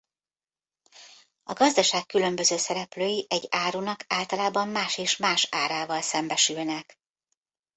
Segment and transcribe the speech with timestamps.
[1.43, 6.97] A gazdaság különböző szereplői egy árunak általában más és más árával szembesülnek.